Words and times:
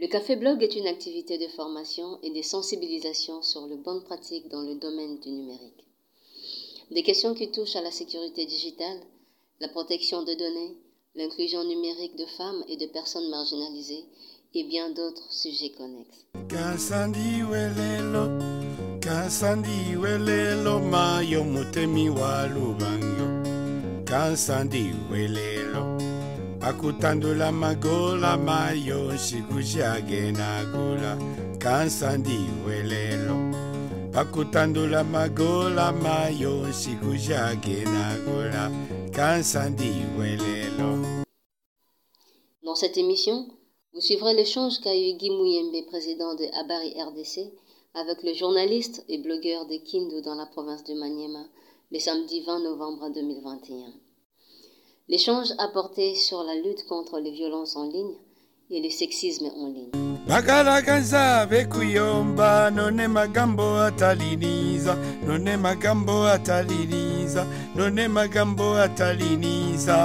Le 0.00 0.06
Café 0.06 0.34
Blog 0.34 0.62
est 0.62 0.76
une 0.76 0.86
activité 0.86 1.36
de 1.36 1.46
formation 1.48 2.18
et 2.22 2.30
de 2.30 2.40
sensibilisation 2.40 3.42
sur 3.42 3.66
les 3.66 3.76
bonnes 3.76 4.02
pratiques 4.02 4.48
dans 4.48 4.62
le 4.62 4.76
domaine 4.76 5.18
du 5.18 5.28
numérique. 5.28 5.84
Des 6.90 7.02
questions 7.02 7.34
qui 7.34 7.50
touchent 7.50 7.76
à 7.76 7.82
la 7.82 7.90
sécurité 7.90 8.46
digitale, 8.46 8.98
la 9.60 9.68
protection 9.68 10.22
de 10.22 10.32
données, 10.32 10.78
l'inclusion 11.16 11.64
numérique 11.64 12.16
de 12.16 12.24
femmes 12.24 12.64
et 12.66 12.78
de 12.78 12.86
personnes 12.86 13.28
marginalisées 13.28 14.06
et 14.54 14.64
bien 14.64 14.88
d'autres 14.88 15.30
sujets 15.30 15.72
connexes. 15.76 16.24
Akutandula 26.68 27.52
magola 27.52 28.36
mayo 28.36 29.16
shikushage 29.16 30.32
nagula 30.32 31.16
kansandiwe 31.58 32.76
lelo 32.90 33.36
akutandula 34.20 35.00
magola 35.04 35.92
mayo 36.04 36.54
shikushage 36.80 37.76
nagula 37.94 38.62
kansandiwe 39.16 40.28
lelo 40.44 40.90
Dans 42.62 42.74
cette 42.76 42.98
émission, 42.98 43.48
vous 43.94 44.00
suivrez 44.02 44.34
l'échange 44.34 44.80
qu'a 44.80 44.94
eu 44.94 45.14
Guy 45.14 45.30
Mouyembe, 45.30 45.86
président 45.86 46.34
de 46.34 46.44
Abari 46.60 46.92
RDC, 47.02 47.50
avec 47.94 48.22
le 48.22 48.34
journaliste 48.34 49.02
et 49.08 49.18
blogueur 49.18 49.66
de 49.66 49.76
Kindu 49.78 50.20
dans 50.22 50.36
la 50.36 50.46
province 50.46 50.84
de 50.84 50.94
Maniema, 50.94 51.44
le 51.90 51.98
samedi 51.98 52.42
20 52.42 52.60
novembre 52.60 53.08
2021. 53.12 54.09
L'échange 55.10 55.48
a 55.58 55.66
porté 55.68 56.14
sur 56.14 56.42
la 56.44 56.54
lutte 56.54 56.86
contre 56.86 57.18
les 57.18 57.32
violences 57.32 57.74
en 57.76 57.90
ligne 57.90 58.14
et 58.70 58.80
le 58.80 58.90
sexisme 58.90 59.46
en 59.56 59.66
ligne. 59.68 59.90
bakalakaza 60.28 61.46
bekuyomba 61.46 62.70
none 62.70 63.08
magambo 63.08 63.66
ataliniza 63.88 64.94
none 65.26 65.56
magambo 65.56 66.22
ataliniza 66.26 67.44
none 67.76 68.06
magambo 68.08 68.74
ataliniza 68.76 69.98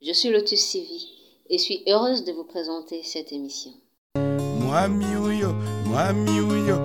Je 0.00 0.12
suis 0.12 0.30
Lotus 0.30 0.60
Sivi 0.60 1.08
et 1.50 1.58
suis 1.58 1.82
heureuse 1.88 2.24
de 2.24 2.30
vous 2.32 2.44
présenter 2.44 3.02
cette 3.02 3.32
émission. 3.32 3.72
mwami 4.60 5.06
uyo 5.16 5.52
mwami 5.86 6.40
uyo 6.40 6.76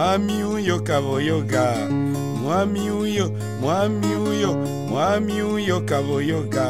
mwami 0.00 0.80
kaboyoga 0.84 1.74
mwami 2.42 2.90
uyo 2.90 3.32
mwami 3.60 4.06
uyo 4.16 4.54
mwami 4.88 5.42
uyo 5.42 5.80
kaboyoga 5.80 6.66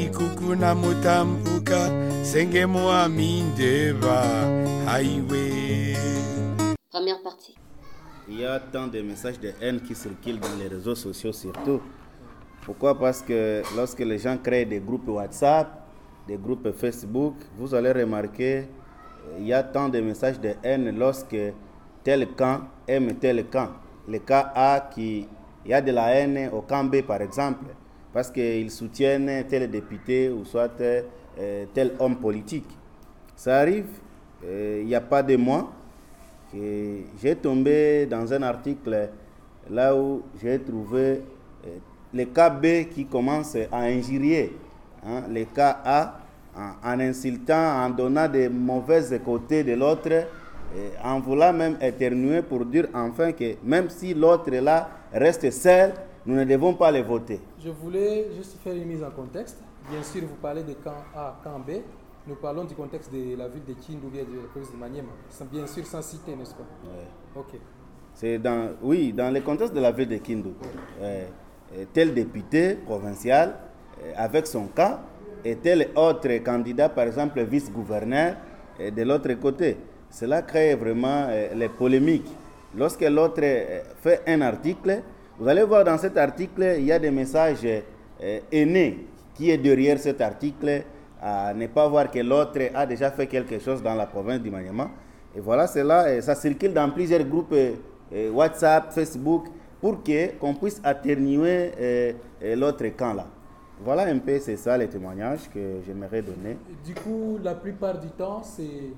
ikukuna 0.00 0.74
mutambuka 0.74 1.90
senge 2.22 2.66
mwami 2.66 3.42
ndeba. 3.42 4.24
Highway 4.86 5.96
Première 6.90 7.22
partie. 7.22 7.54
Il 8.28 8.40
y 8.40 8.46
a 8.46 8.58
tant 8.58 8.86
de 8.86 9.02
messages 9.02 9.38
de 9.38 9.52
haine 9.60 9.80
qui 9.82 9.94
circulent 9.94 10.40
dans 10.40 10.56
les 10.58 10.68
réseaux 10.68 10.94
sociaux 10.94 11.32
surtout. 11.34 11.82
Pourquoi? 12.64 12.98
Parce 12.98 13.20
que 13.20 13.62
lorsque 13.76 14.00
les 14.00 14.18
gens 14.18 14.38
créent 14.38 14.64
des 14.64 14.80
groupes 14.80 15.08
WhatsApp, 15.08 15.68
des 16.26 16.38
groupes 16.38 16.72
Facebook, 16.72 17.34
vous 17.58 17.74
allez 17.74 17.92
remarquer 17.92 18.66
il 19.38 19.46
y 19.46 19.52
a 19.52 19.62
tant 19.62 19.90
de 19.90 20.00
messages 20.00 20.40
de 20.40 20.54
haine 20.64 20.98
lorsque 20.98 21.36
tel 22.02 22.28
camp 22.36 22.62
aime 22.86 23.14
tel 23.14 23.46
camp. 23.48 23.68
Le 24.08 24.18
cas 24.18 24.52
A 24.54 24.88
qui 24.92 25.26
il 25.64 25.70
y 25.70 25.74
a 25.74 25.80
de 25.80 25.92
la 25.92 26.14
haine 26.14 26.48
au 26.52 26.62
camp 26.62 26.84
B 26.84 27.02
par 27.02 27.20
exemple, 27.20 27.66
parce 28.12 28.30
qu'ils 28.30 28.70
soutiennent 28.70 29.44
tel 29.48 29.70
député 29.70 30.30
ou 30.30 30.44
soit 30.44 30.70
euh, 30.80 31.64
tel 31.74 31.92
homme 31.98 32.16
politique. 32.16 32.68
Ça 33.36 33.58
arrive, 33.58 33.86
euh, 34.44 34.78
il 34.80 34.86
n'y 34.86 34.94
a 34.94 35.00
pas 35.00 35.22
de 35.22 35.36
mois, 35.36 35.70
que 36.52 37.00
j'ai 37.22 37.36
tombé 37.36 38.06
dans 38.06 38.32
un 38.32 38.42
article 38.42 39.10
là 39.70 39.94
où 39.94 40.22
j'ai 40.42 40.58
trouvé 40.58 41.20
euh, 41.66 41.78
le 42.12 42.24
cas 42.24 42.50
B 42.50 42.88
qui 42.92 43.06
commence 43.06 43.56
à 43.70 43.78
injurier 43.82 44.56
hein, 45.06 45.22
le 45.30 45.44
cas 45.44 45.78
A 45.84 46.20
en, 46.82 46.98
insultant, 46.98 47.84
en 47.84 47.90
donnant 47.90 48.28
des 48.28 48.48
mauvais 48.48 49.20
côtés 49.24 49.62
de 49.62 49.74
l'autre, 49.74 50.26
et 50.76 50.90
en 51.04 51.20
voulant 51.20 51.52
même 51.52 51.76
éternuer 51.80 52.42
pour 52.42 52.64
dire 52.64 52.88
enfin 52.94 53.32
que 53.32 53.56
même 53.64 53.88
si 53.90 54.14
l'autre 54.14 54.50
là 54.50 54.88
reste 55.12 55.50
seul, 55.50 55.92
nous 56.26 56.34
ne 56.34 56.44
devons 56.44 56.74
pas 56.74 56.90
le 56.92 57.00
voter. 57.02 57.40
Je 57.58 57.70
voulais 57.70 58.28
juste 58.36 58.56
faire 58.62 58.74
une 58.74 58.84
mise 58.84 59.02
en 59.02 59.10
contexte. 59.10 59.58
Bien 59.90 60.02
sûr, 60.02 60.22
vous 60.22 60.36
parlez 60.40 60.62
de 60.62 60.74
camp 60.74 61.02
A, 61.14 61.38
camp 61.42 61.58
B. 61.58 61.80
Nous 62.26 62.34
parlons 62.36 62.64
du 62.64 62.74
contexte 62.74 63.12
de 63.12 63.34
la 63.36 63.48
ville 63.48 63.64
de 63.66 63.72
Kindu 63.72 64.06
ou 64.06 64.10
de 64.10 64.18
la 64.18 64.48
province 64.50 64.70
de 64.70 64.76
Maniema. 64.76 65.08
Bien 65.50 65.66
sûr, 65.66 65.86
sans 65.86 66.02
citer, 66.02 66.36
n'est-ce 66.36 66.54
pas? 66.54 66.66
Ouais. 66.84 67.06
Ok. 67.34 67.58
C'est 68.14 68.38
dans, 68.38 68.70
oui, 68.82 69.12
dans 69.12 69.32
le 69.32 69.40
contexte 69.40 69.74
de 69.74 69.80
la 69.80 69.90
ville 69.90 70.08
de 70.08 70.18
Kindu. 70.18 70.50
Euh, 71.00 71.24
euh, 71.74 71.84
tel 71.92 72.12
député 72.12 72.74
provincial 72.74 73.54
euh, 74.02 74.12
avec 74.16 74.46
son 74.46 74.66
cas 74.66 75.00
et 75.44 75.56
tel 75.56 75.88
autre 75.96 76.28
candidat, 76.44 76.90
par 76.90 77.06
exemple 77.06 77.40
vice-gouverneur, 77.42 78.36
de 78.78 79.02
l'autre 79.02 79.32
côté. 79.34 79.76
Cela 80.10 80.42
crée 80.42 80.74
vraiment 80.74 81.26
euh, 81.28 81.54
les 81.54 81.68
polémiques. 81.68 82.30
Lorsque 82.76 83.02
l'autre 83.02 83.40
euh, 83.42 83.80
fait 84.02 84.22
un 84.26 84.40
article, 84.40 85.02
vous 85.38 85.48
allez 85.48 85.62
voir 85.62 85.84
dans 85.84 85.96
cet 85.98 86.16
article, 86.18 86.74
il 86.78 86.84
y 86.84 86.92
a 86.92 86.98
des 86.98 87.10
messages 87.10 87.64
euh, 87.64 88.40
haineux 88.50 88.94
qui 89.34 89.50
est 89.50 89.58
derrière 89.58 89.98
cet 89.98 90.20
article, 90.20 90.82
à 91.22 91.54
ne 91.54 91.66
pas 91.68 91.86
voir 91.88 92.10
que 92.10 92.18
l'autre 92.18 92.58
a 92.74 92.84
déjà 92.86 93.10
fait 93.10 93.26
quelque 93.26 93.58
chose 93.58 93.82
dans 93.82 93.94
la 93.94 94.06
province 94.06 94.40
du 94.40 94.50
Maniema. 94.50 94.90
Et 95.34 95.40
voilà, 95.40 95.66
cela, 95.66 96.20
ça 96.20 96.34
circule 96.34 96.72
dans 96.72 96.90
plusieurs 96.90 97.24
groupes 97.24 97.54
WhatsApp, 98.32 98.92
Facebook, 98.92 99.46
pour 99.80 100.02
que 100.02 100.36
qu'on 100.38 100.54
puisse 100.54 100.80
atténuer 100.82 102.14
l'autre 102.56 102.84
camp 102.96 103.14
là. 103.14 103.26
Voilà 103.82 104.02
un 104.02 104.18
peu, 104.18 104.38
c'est 104.40 104.56
ça 104.56 104.76
les 104.76 104.88
témoignages 104.88 105.48
que 105.54 105.80
j'aimerais 105.86 106.20
donner. 106.20 106.58
Du 106.84 106.94
coup, 106.94 107.38
la 107.42 107.54
plupart 107.54 107.98
du 107.98 108.08
temps, 108.08 108.42
ces 108.42 108.92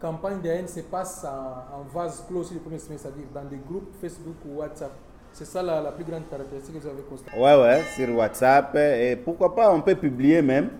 campagnes 0.00 0.40
de 0.40 0.48
haine 0.48 0.68
se 0.68 0.80
passent 0.80 1.24
en, 1.24 1.80
en 1.80 1.82
vase 1.92 2.24
clos 2.28 2.44
sur 2.44 2.54
le 2.54 2.60
premier 2.60 2.78
semestre, 2.78 3.08
c'est-à-dire 3.08 3.28
dans 3.34 3.44
des 3.48 3.60
groupes 3.68 3.90
Facebook 4.00 4.36
ou 4.46 4.58
WhatsApp. 4.58 4.92
C'est 5.32 5.44
ça 5.44 5.62
la, 5.62 5.80
la 5.80 5.92
plus 5.92 6.04
grande 6.04 6.28
caractéristique 6.28 6.74
que 6.74 6.80
vous 6.80 6.88
avez 6.88 7.02
constatée. 7.02 7.38
Ouais, 7.38 7.60
ouais, 7.60 7.82
sur 7.94 8.16
WhatsApp. 8.16 8.74
Et 8.76 9.16
pourquoi 9.16 9.54
pas, 9.54 9.72
on 9.72 9.80
peut 9.80 9.94
publier 9.94 10.40
même, 10.42 10.70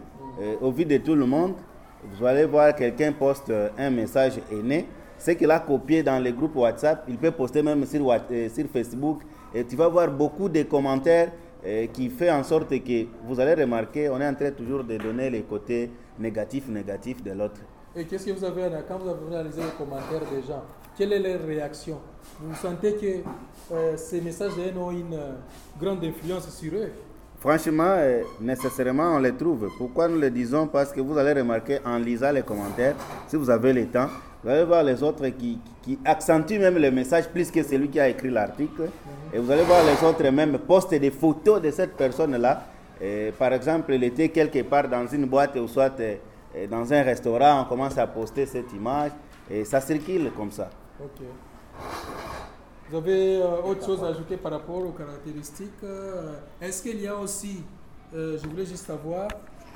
euh, 0.40 0.56
au 0.60 0.70
vu 0.70 0.84
de 0.84 0.96
tout 0.98 1.14
le 1.14 1.26
monde. 1.26 1.54
Vous 2.04 2.24
allez 2.24 2.44
voir, 2.46 2.74
quelqu'un 2.74 3.12
poste 3.12 3.50
euh, 3.50 3.68
un 3.76 3.90
message 3.90 4.40
haineux. 4.50 4.84
Ce 5.18 5.32
qu'il 5.32 5.50
a 5.50 5.58
copié 5.60 6.02
dans 6.02 6.18
les 6.18 6.32
groupes 6.32 6.56
WhatsApp, 6.56 7.04
il 7.08 7.18
peut 7.18 7.32
poster 7.32 7.62
même 7.62 7.84
sur, 7.84 8.10
euh, 8.10 8.48
sur 8.48 8.66
Facebook. 8.72 9.22
Et 9.54 9.64
tu 9.64 9.76
vas 9.76 9.88
voir 9.88 10.08
beaucoup 10.10 10.48
de 10.48 10.62
commentaires 10.62 11.32
euh, 11.66 11.86
qui 11.88 12.08
fait 12.08 12.30
en 12.30 12.42
sorte 12.44 12.68
que 12.70 13.06
vous 13.24 13.38
allez 13.40 13.54
remarquer, 13.54 14.08
on 14.08 14.20
est 14.20 14.26
en 14.28 14.34
train 14.34 14.52
toujours 14.52 14.84
de 14.84 14.96
donner 14.96 15.28
les 15.28 15.42
côtés 15.42 15.90
négatifs, 16.18 16.68
négatifs 16.68 17.22
de 17.22 17.32
l'autre. 17.32 17.60
Et 17.96 18.04
qu'est-ce 18.04 18.26
que 18.26 18.32
vous 18.32 18.44
avez, 18.44 18.62
quand 18.86 18.98
vous 18.98 19.08
avez 19.08 19.28
réalisé 19.30 19.62
les 19.62 19.84
commentaires 19.84 20.20
des 20.30 20.46
gens, 20.46 20.62
quelle 20.96 21.12
est 21.12 21.18
leur 21.20 21.46
réaction? 21.46 21.98
Vous 22.40 22.54
sentez 22.54 22.94
que 22.94 23.74
euh, 23.74 23.96
ces 23.96 24.20
messages 24.20 24.52
ont 24.76 24.90
une 24.90 25.14
euh, 25.14 25.32
grande 25.80 26.04
influence 26.04 26.48
sur 26.50 26.72
eux? 26.74 26.90
Franchement, 27.40 27.94
euh, 27.96 28.22
nécessairement, 28.40 29.14
on 29.14 29.18
les 29.18 29.32
trouve. 29.32 29.70
Pourquoi 29.78 30.08
nous 30.08 30.18
le 30.18 30.30
disons? 30.30 30.66
Parce 30.66 30.92
que 30.92 31.00
vous 31.00 31.16
allez 31.16 31.40
remarquer 31.40 31.78
en 31.84 31.98
lisant 31.98 32.30
les 32.30 32.42
commentaires, 32.42 32.94
si 33.26 33.36
vous 33.36 33.48
avez 33.48 33.72
le 33.72 33.86
temps, 33.86 34.08
vous 34.42 34.50
allez 34.50 34.64
voir 34.64 34.82
les 34.82 35.02
autres 35.02 35.26
qui, 35.28 35.58
qui 35.82 35.98
accentuent 36.04 36.58
même 36.58 36.76
le 36.78 36.90
message 36.90 37.28
plus 37.28 37.50
que 37.50 37.62
celui 37.62 37.88
qui 37.88 37.98
a 37.98 38.08
écrit 38.08 38.30
l'article. 38.30 38.90
Et 39.32 39.38
vous 39.38 39.50
allez 39.50 39.62
voir 39.62 39.80
les 39.84 40.06
autres 40.06 40.28
même 40.30 40.58
poster 40.58 40.98
des 40.98 41.10
photos 41.10 41.62
de 41.62 41.70
cette 41.70 41.96
personne-là. 41.96 42.64
Par 43.38 43.52
exemple, 43.52 43.92
il 43.94 44.02
était 44.04 44.28
quelque 44.28 44.62
part 44.62 44.88
dans 44.88 45.06
une 45.06 45.26
boîte 45.26 45.56
ou 45.56 45.68
soit 45.68 45.92
dans 46.66 46.92
un 46.92 47.02
restaurant, 47.02 47.62
on 47.62 47.64
commence 47.64 47.96
à 47.98 48.06
poster 48.06 48.46
cette 48.46 48.72
image 48.72 49.12
et 49.50 49.64
ça 49.64 49.80
circule 49.80 50.30
comme 50.36 50.50
ça. 50.50 50.68
Ok. 51.02 51.22
Vous 52.90 52.96
avez 52.96 53.36
euh, 53.42 53.62
autre 53.62 53.84
chose 53.84 54.02
à 54.02 54.08
ajouter 54.08 54.36
par 54.38 54.50
rapport 54.52 54.78
aux 54.78 54.92
caractéristiques 54.92 55.82
euh, 55.84 56.36
Est-ce 56.60 56.82
qu'il 56.82 57.00
y 57.00 57.06
a 57.06 57.14
aussi, 57.14 57.62
euh, 58.14 58.38
je 58.42 58.48
voulais 58.48 58.64
juste 58.64 58.86
savoir, 58.86 59.28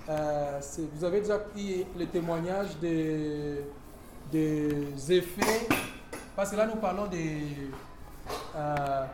euh, 0.09 0.59
vous 0.95 1.05
avez 1.05 1.21
déjà 1.21 1.39
pris 1.39 1.87
le 1.99 2.07
témoignage 2.07 2.77
des, 2.81 3.65
des 4.33 5.13
effets, 5.13 5.69
parce 6.35 6.51
que 6.51 6.57
là 6.57 6.67
nous 6.67 6.81
parlons 6.81 7.07
des 7.07 7.43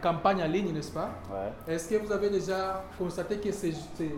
campagnes 0.01 0.43
en 0.43 0.47
ligne, 0.47 0.73
n'est-ce 0.73 0.93
pas? 0.93 1.11
Ouais. 1.33 1.75
Est-ce 1.75 1.89
que 1.89 1.97
vous 1.97 2.13
avez 2.13 2.31
déjà 2.31 2.85
constaté 2.97 3.39
que 3.39 3.51
ces, 3.53 3.73
ces 3.97 4.15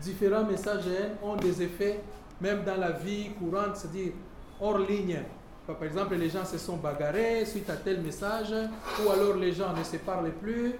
différents 0.00 0.44
messages 0.44 0.86
haine 0.86 1.16
ont 1.22 1.34
des 1.36 1.60
effets 1.62 2.00
même 2.40 2.62
dans 2.64 2.76
la 2.76 2.92
vie 2.92 3.30
courante, 3.38 3.76
c'est-à-dire 3.76 4.12
hors 4.60 4.78
ligne 4.78 5.20
Par 5.66 5.82
exemple, 5.84 6.14
les 6.14 6.30
gens 6.30 6.44
se 6.44 6.58
sont 6.58 6.76
bagarrés 6.76 7.44
suite 7.44 7.68
à 7.68 7.76
tel 7.76 8.00
message, 8.00 8.54
ou 9.04 9.10
alors 9.10 9.36
les 9.36 9.52
gens 9.52 9.72
ne 9.76 9.84
se 9.84 9.96
parlent 9.96 10.32
plus. 10.32 10.74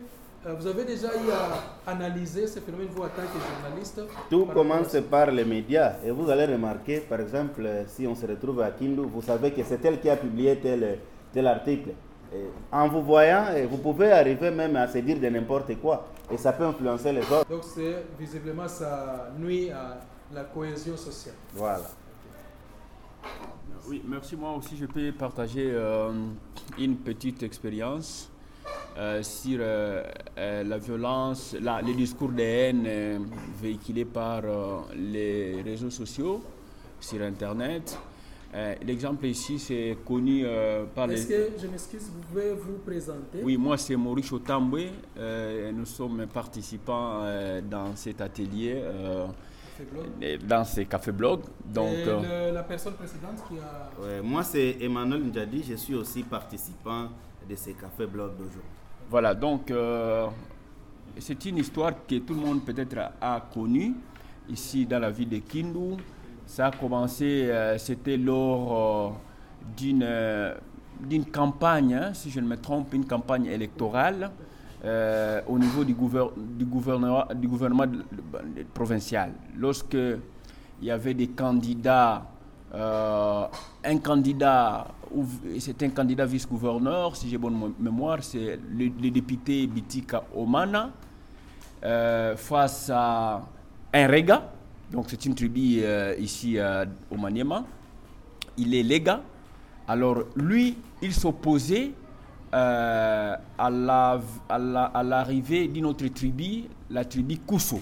Euh, 0.46 0.54
vous 0.54 0.66
avez 0.68 0.84
déjà 0.84 1.08
eu 1.08 1.30
à 1.32 1.90
analyser 1.90 2.46
ce 2.46 2.60
phénomène, 2.60 2.88
vous, 2.92 3.02
en 3.02 3.08
tant 3.08 3.22
que 3.22 3.38
journaliste? 3.62 4.00
Tout 4.30 4.46
par 4.46 4.54
commence 4.54 4.96
par 5.10 5.30
les 5.32 5.44
médias. 5.44 5.94
Et 6.04 6.12
vous 6.12 6.30
allez 6.30 6.46
remarquer, 6.46 7.00
par 7.00 7.20
exemple, 7.20 7.60
euh, 7.66 7.84
si 7.88 8.06
on 8.06 8.14
se 8.14 8.24
retrouve 8.24 8.60
à 8.60 8.70
Kindu, 8.70 9.02
vous 9.02 9.20
savez 9.20 9.50
que 9.50 9.62
c'est 9.64 9.84
elle 9.84 10.00
qui 10.00 10.08
a 10.08 10.16
publié 10.16 10.56
tel, 10.56 11.00
tel 11.34 11.46
article. 11.46 11.90
Et 12.32 12.44
en 12.70 12.88
vous 12.88 13.02
voyant, 13.02 13.46
vous 13.68 13.78
pouvez 13.78 14.12
arriver 14.12 14.50
même 14.50 14.76
à 14.76 14.86
se 14.86 14.98
dire 14.98 15.18
de 15.18 15.26
n'importe 15.28 15.74
quoi. 15.80 16.06
Et 16.30 16.36
ça 16.36 16.52
peut 16.52 16.64
influencer 16.64 17.10
les 17.12 17.22
autres. 17.22 17.48
Donc, 17.50 17.64
c'est 17.64 18.04
visiblement, 18.18 18.68
ça 18.68 19.30
nuit 19.38 19.70
à 19.70 19.98
la 20.34 20.44
cohésion 20.44 20.96
sociale. 20.96 21.34
Voilà. 21.54 21.90
Oui, 23.88 24.02
merci. 24.06 24.36
Moi 24.36 24.54
aussi, 24.56 24.76
je 24.76 24.86
peux 24.86 25.12
partager 25.12 25.70
euh, 25.72 26.10
une 26.78 26.96
petite 26.96 27.42
expérience 27.42 28.28
euh, 28.98 29.22
sur 29.22 29.58
euh, 29.62 30.02
la 30.36 30.78
violence, 30.78 31.56
la- 31.60 31.80
les 31.80 31.94
discours 31.94 32.30
de 32.30 32.42
haine 32.42 33.26
véhiculés 33.60 34.04
par 34.04 34.42
euh, 34.44 34.78
les 34.94 35.62
réseaux 35.62 35.90
sociaux 35.90 36.42
sur 37.00 37.22
Internet. 37.22 37.98
Euh, 38.54 38.74
L'exemple 38.82 39.26
ici, 39.26 39.58
c'est 39.58 39.96
connu 40.06 40.42
euh, 40.44 40.84
par 40.94 41.06
les... 41.06 41.14
Est-ce 41.20 41.28
que, 41.28 41.60
je 41.60 41.66
m'excuse, 41.66 42.10
vous 42.14 42.20
pouvez 42.28 42.52
vous 42.54 42.78
présenter? 42.84 43.40
Oui, 43.42 43.56
moi 43.58 43.76
c'est 43.76 43.94
Maurice 43.96 44.32
Otambwe. 44.32 44.86
Euh, 45.18 45.70
nous 45.72 45.84
sommes 45.86 46.26
participants 46.26 47.20
euh, 47.22 47.60
dans 47.60 47.94
cet 47.94 48.20
atelier, 48.22 48.80
dans 50.46 50.64
ces 50.64 50.84
cafés 50.86 51.12
blog. 51.12 51.40
Donc, 51.64 51.92
Et 51.92 52.04
euh, 52.06 52.48
le- 52.50 52.54
la 52.54 52.62
personne 52.62 52.94
précédente 52.94 53.42
qui 53.48 53.54
a. 53.58 53.90
Ouais, 54.02 54.20
moi, 54.22 54.42
c'est 54.42 54.76
Emmanuel 54.80 55.24
Ndjadi. 55.24 55.62
Je 55.70 55.74
suis 55.74 55.94
aussi 55.94 56.22
participant 56.22 57.08
de 57.48 57.54
ces 57.54 57.72
cafés 57.74 58.06
blogs 58.06 58.32
d'aujourd'hui. 58.32 58.60
Voilà, 59.10 59.34
donc 59.34 59.70
euh, 59.70 60.26
c'est 61.18 61.42
une 61.46 61.58
histoire 61.58 61.92
que 62.06 62.16
tout 62.18 62.34
le 62.34 62.40
monde 62.40 62.62
peut-être 62.64 62.98
a, 62.98 63.36
a 63.36 63.40
connue 63.40 63.94
ici 64.48 64.84
dans 64.86 64.98
la 64.98 65.10
ville 65.10 65.28
de 65.30 65.38
Kindu. 65.38 65.96
Ça 66.46 66.66
a 66.66 66.70
commencé, 66.70 67.48
euh, 67.50 67.78
c'était 67.78 68.16
lors 68.16 69.08
euh, 69.08 69.10
d'une 69.76 70.02
euh, 70.02 70.54
d'une 71.00 71.26
campagne, 71.26 71.94
hein, 71.94 72.12
si 72.12 72.28
je 72.30 72.40
ne 72.40 72.46
me 72.46 72.56
trompe, 72.56 72.92
une 72.92 73.06
campagne 73.06 73.46
électorale 73.46 74.30
euh, 74.84 75.40
au 75.48 75.58
niveau 75.58 75.84
du, 75.84 75.94
gouver- 75.94 76.30
du 76.36 76.64
gouvernement, 76.64 77.24
du 77.34 77.48
gouvernement 77.48 77.84
provincial. 78.72 79.32
Lorsque 79.56 79.94
il 79.94 80.86
y 80.86 80.90
avait 80.90 81.14
des 81.14 81.28
candidats, 81.28 82.24
euh, 82.74 83.44
un 83.84 83.98
candidat, 83.98 84.86
c'est 85.58 85.82
un 85.82 85.88
candidat 85.90 86.26
vice-gouverneur, 86.26 87.16
si 87.16 87.28
j'ai 87.28 87.38
bonne 87.38 87.54
mo- 87.54 87.74
mémoire, 87.80 88.22
c'est 88.22 88.58
le, 88.70 88.88
député 89.10 89.66
Bitika 89.66 90.22
Omana, 90.36 90.90
euh, 91.84 92.36
face 92.36 92.90
à 92.94 93.42
un 93.92 94.06
Rega, 94.06 94.52
donc 94.92 95.06
c'est 95.08 95.24
une 95.26 95.34
tribu 95.34 95.82
ici 96.18 96.56
au 97.10 97.16
Maniema. 97.16 97.64
Il 98.56 98.74
est 98.74 98.82
Lega. 98.82 99.22
Alors 99.86 100.24
lui, 100.36 100.76
il 101.00 101.12
s'opposait 101.14 101.92
euh, 102.54 103.36
à 103.58 103.70
la- 103.70 104.20
à 104.48 104.58
la- 104.58 104.84
à 104.84 105.02
l'arrivée 105.02 105.68
d'une 105.68 105.86
autre 105.86 106.06
tribu, 106.08 106.64
la 106.90 107.04
tribu 107.04 107.38
Kousso. 107.38 107.80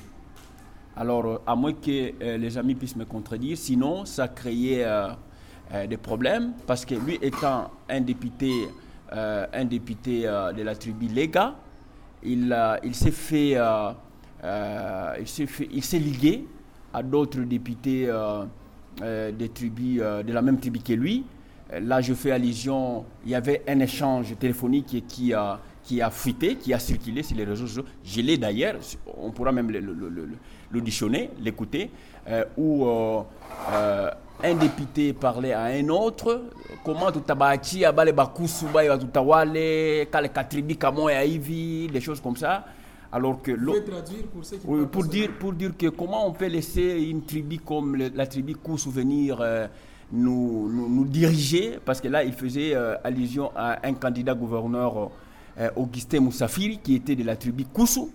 Alors, 0.97 1.27
euh, 1.27 1.39
à 1.47 1.55
moins 1.55 1.73
que 1.75 2.13
euh, 2.23 2.37
les 2.39 2.57
amis 2.59 2.75
puissent 2.75 2.97
me 2.97 3.05
contredire, 3.05 3.57
sinon 3.57 4.05
ça 4.07 4.29
créait 4.29 4.83
euh, 4.85 5.11
des 5.89 5.97
problèmes 5.97 6.53
parce 6.67 6.85
que 6.85 6.95
lui 6.95 7.19
étant 7.21 7.71
un 7.89 8.01
député, 8.01 8.69
un 9.13 9.65
député 9.65 10.23
de 10.23 10.63
la 10.63 10.75
tribu 10.77 11.09
Lega, 11.09 11.55
il, 12.23 12.55
s'est 12.93 13.11
fait, 13.11 13.57
il 15.73 15.85
s'est 15.85 15.99
ligué 15.99 16.47
à 16.95 17.03
d'autres 17.03 17.41
députés 17.41 18.09
des 19.01 19.49
tribus, 19.49 20.01
de 20.01 20.33
la 20.33 20.41
même 20.43 20.59
tribu 20.59 20.79
que 20.79 20.93
lui. 20.93 21.25
Euh, 21.73 21.81
Là, 21.81 22.01
je 22.01 22.15
fais 22.15 22.31
allusion, 22.31 23.05
il 23.25 23.33
y 23.33 23.35
avait 23.35 23.63
un 23.69 23.81
échange 23.81 24.37
téléphonique 24.39 25.05
qui, 25.09 25.33
a, 25.35 25.59
qui 25.83 26.01
a 26.01 26.11
fuité, 26.11 26.57
qui 26.57 26.73
a 26.73 26.79
circulé 26.79 27.23
sur 27.23 27.37
les 27.37 27.45
réseaux 27.45 27.67
sociaux. 27.67 27.85
Je 28.05 28.21
l'ai 28.21 28.39
d'ailleurs, 28.39 28.77
on 29.19 29.31
pourra 29.33 29.53
même 29.53 29.71
l'auditionner, 30.71 31.31
l'écouter, 31.41 31.91
euh, 32.29 32.45
où 32.57 32.87
euh, 32.87 33.21
euh, 33.73 34.11
un 34.43 34.55
député 34.55 35.13
parlait 35.13 35.53
à 35.53 35.65
un 35.65 35.89
autre, 35.89 36.43
comment 36.85 37.11
tutabachi 37.11 37.85
abale 37.85 38.13
bakusu 38.13 38.67
baye 38.73 38.91
tutawale 38.99 40.07
kale 40.11 40.29
katribi 40.29 40.77
kamoya 40.77 41.25
hivi, 41.25 41.89
des 41.89 42.01
choses 42.01 42.21
comme 42.21 42.37
ça. 42.37 42.65
Alors 43.13 43.41
que 43.41 43.53
l'autre 43.53 43.85
pour 44.33 44.45
ceux 44.45 44.57
qui 44.57 44.67
oui, 44.67 44.79
parlent 44.81 44.89
pour 44.91 45.03
pas 45.03 45.09
dire, 45.09 45.31
pour 45.39 45.53
dire 45.53 45.77
que 45.79 45.87
comment 45.89 46.27
on 46.27 46.33
peut 46.33 46.49
laisser 46.49 47.01
une 47.09 47.23
tribu 47.25 47.59
comme 47.61 47.97
le- 47.97 48.11
la 48.15 48.27
tribu 48.27 48.55
Koussou 48.57 48.91
venir 48.91 49.39
euh, 49.41 49.69
nous, 50.13 50.69
nous, 50.73 51.05
diriger, 51.05 51.79
parce 51.85 52.01
que 52.01 52.09
là, 52.09 52.23
il 52.25 52.33
faisait 52.33 52.75
euh, 52.75 52.95
allusion 53.03 53.51
à 53.57 53.79
un 53.87 53.95
candidat 53.95 54.35
gouverneur, 54.35 55.11
euh, 55.59 55.71
Augustin 55.77 56.21
Moussafiri, 56.21 56.79
qui 56.79 56.95
était 56.95 57.17
de 57.17 57.25
la 57.25 57.37
tribu 57.37 57.65
Koussou. 57.65 58.11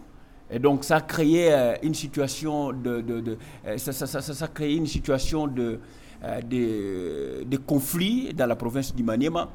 Et 0.50 0.60
donc, 0.60 0.84
ça 0.84 1.02
créé 1.02 1.54
euh, 1.54 1.74
une 1.84 1.94
situation 1.94 2.72
de, 2.74 3.02
de- 3.02 3.38
euh, 3.68 3.78
ça, 3.78 3.92
ça, 3.94 4.06
ça, 4.08 4.22
ça- 4.22 4.48
créé 4.48 4.76
une 4.76 4.88
situation 4.88 5.48
de, 5.48 5.80
euh, 6.24 6.42
de, 6.42 7.44
de 7.46 7.58
conflit 7.58 8.34
dans 8.34 8.46
la 8.48 8.56
province 8.56 8.94
du 8.94 9.04
Maniema. 9.04 9.50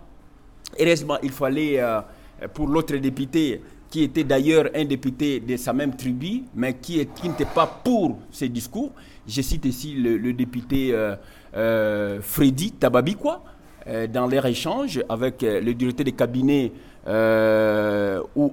Heureusement, 0.81 1.19
il 1.23 1.31
fallait, 1.31 1.81
euh, 1.81 2.01
pour 2.53 2.67
l'autre 2.69 2.97
député, 2.97 3.61
qui 3.91 4.03
était 4.03 4.25
d'ailleurs 4.25 4.69
un 4.75 4.85
député 4.85 5.41
de 5.41 5.57
sa 5.57 5.73
même 5.73 5.95
tribu, 5.97 6.43
mais 6.55 6.75
qui, 6.75 6.99
n'était 7.25 7.45
pas 7.45 7.67
pour 7.67 8.19
ces 8.31 8.49
discours, 8.49 8.93
je 9.27 9.43
cite 9.43 9.65
ici 9.65 9.95
le, 9.95 10.33
député 10.33 10.91
euh, 10.93 11.15
euh, 11.57 12.21
Freddy 12.21 12.73
Tababikwa, 12.73 13.43
euh, 13.87 14.07
dans 14.07 14.27
leur 14.27 14.47
échange 14.47 15.03
avec 15.09 15.43
le 15.43 15.73
directeur 15.73 16.05
de 16.05 16.11
cabinet 16.11 16.73
ou 18.35 18.53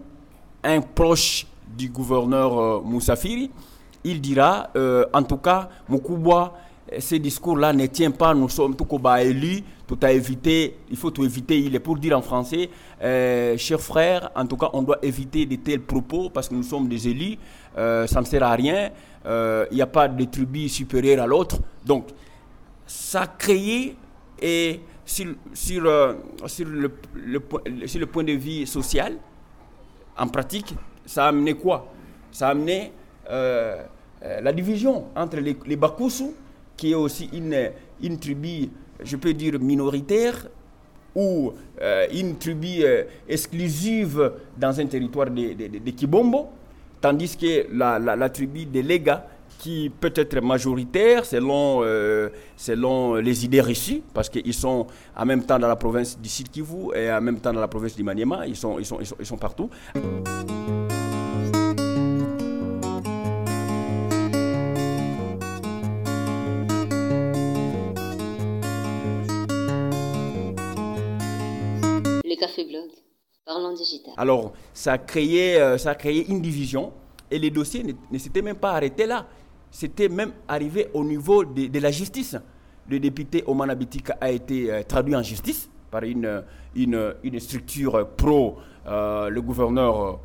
un 0.63 0.81
proche 0.81 1.47
du 1.75 1.89
gouverneur 1.89 2.83
Moussafiri, 2.83 3.49
il 4.03 4.21
dira, 4.21 4.69
en 5.13 5.23
tout 5.23 5.37
cas, 5.37 5.69
Moukouba, 5.89 6.53
euh, 6.53 6.72
ce 6.99 7.15
discours-là 7.15 7.73
ne 7.73 7.85
tient 7.85 8.11
pas, 8.11 8.33
nous 8.33 8.49
sommes 8.49 8.75
tout 8.75 8.85
bas 8.99 9.23
élus, 9.23 9.63
tout 9.87 9.97
à 10.01 10.11
éviter, 10.11 10.77
il 10.89 10.97
faut 10.97 11.11
tout 11.11 11.23
éviter, 11.23 11.59
il 11.59 11.75
est 11.75 11.79
pour 11.79 11.97
dire 11.97 12.17
en 12.17 12.21
français, 12.21 12.69
euh, 13.01 13.57
chers 13.57 13.81
frères, 13.81 14.31
en 14.35 14.45
tout 14.45 14.57
cas, 14.57 14.69
on 14.73 14.81
doit 14.81 14.99
éviter 15.01 15.45
de 15.45 15.55
tels 15.55 15.81
propos 15.81 16.29
parce 16.29 16.49
que 16.49 16.55
nous 16.55 16.63
sommes 16.63 16.87
des 16.87 17.07
élus, 17.07 17.37
euh, 17.77 18.07
ça 18.07 18.21
ne 18.21 18.25
sert 18.25 18.43
à 18.43 18.53
rien, 18.53 18.91
euh, 19.25 19.65
il 19.71 19.75
n'y 19.75 19.81
a 19.81 19.87
pas 19.87 20.07
de 20.07 20.23
tribu 20.25 20.69
supérieure 20.69 21.23
à 21.23 21.27
l'autre. 21.27 21.59
Donc, 21.85 22.07
ça 22.85 23.21
a 23.21 23.27
créé 23.27 23.95
et 24.41 24.81
sur, 25.05 25.35
sur, 25.53 25.83
sur, 26.47 26.67
le, 26.67 26.91
sur 27.85 27.99
le 27.99 28.05
point 28.05 28.23
de 28.23 28.33
vue 28.33 28.65
social, 28.65 29.17
en 30.17 30.27
pratique, 30.27 30.73
ça 31.05 31.25
a 31.25 31.27
amené 31.29 31.53
quoi? 31.55 31.87
Ça 32.31 32.47
a 32.47 32.51
amené 32.51 32.91
la 33.29 34.53
division 34.53 35.05
entre 35.15 35.37
les, 35.37 35.57
les 35.65 35.75
qui 36.83 36.91
est 36.91 36.95
aussi 36.95 37.29
une, 37.31 37.55
une 38.01 38.19
tribu, 38.19 38.67
je 39.01 39.15
peux 39.15 39.33
dire, 39.33 39.57
minoritaire, 39.57 40.47
ou 41.15 41.53
euh, 41.81 42.07
une 42.13 42.35
tribu 42.37 42.83
euh, 42.83 43.03
exclusive 43.29 44.33
dans 44.57 44.77
un 44.77 44.85
territoire 44.87 45.29
de, 45.31 45.53
de- 45.53 45.91
Kibombo, 45.91 46.49
tandis 46.99 47.37
que 47.37 47.67
la, 47.71 47.97
la, 47.99 48.29
tribu 48.29 48.65
des 48.65 48.83
Lega, 48.83 49.25
qui 49.59 49.89
peut 49.97 50.11
être 50.13 50.41
majoritaire 50.41 51.23
selon, 51.23 51.83
euh, 51.83 52.27
selon 52.57 53.15
les 53.15 53.45
idées 53.45 53.61
reçues, 53.61 54.01
parce 54.13 54.27
qu'ils 54.27 54.53
sont 54.53 54.85
en 55.15 55.25
même 55.25 55.45
temps 55.45 55.59
dans 55.59 55.69
la 55.69 55.77
province 55.77 56.19
du 56.19 56.27
Sud 56.27 56.49
Kivu 56.49 56.93
et 56.93 57.09
en 57.09 57.21
même 57.21 57.39
temps 57.39 57.53
dans 57.53 57.61
la 57.61 57.69
province 57.69 57.95
du 57.95 58.03
Maniema, 58.03 58.45
ils 58.45 58.57
sont, 58.57 58.77
ils 58.77 58.85
sont, 58.85 58.97
ils 59.17 59.25
sont 59.25 59.37
partout. 59.37 59.69
Digital. 73.75 74.13
Alors, 74.17 74.53
ça 74.73 74.93
a 74.93 74.97
créé, 74.97 75.59
euh, 75.59 75.77
ça 75.77 75.91
a 75.91 76.09
une 76.09 76.41
division 76.41 76.93
et 77.33 77.39
les 77.39 77.49
dossiers 77.49 77.83
ne, 77.83 78.17
s'étaient 78.17 78.41
même 78.41 78.55
pas 78.57 78.73
arrêtés 78.73 79.05
là. 79.05 79.25
C'était 79.71 80.07
même 80.07 80.33
arrivé 80.47 80.89
au 80.93 81.03
niveau 81.03 81.43
de, 81.43 81.79
la 81.79 81.89
justice. 81.89 82.37
Le 82.87 82.99
député 82.99 83.43
Oman 83.47 83.73
Bitika 83.73 84.17
a 84.21 84.29
été 84.29 84.71
euh, 84.71 84.83
traduit 84.83 85.15
en 85.15 85.23
justice 85.23 85.67
par 85.89 86.03
une, 86.03 86.43
une, 86.75 87.39
structure 87.39 88.07
pro 88.15 88.57
euh, 88.85 89.29
le 89.29 89.41
gouverneur 89.41 90.19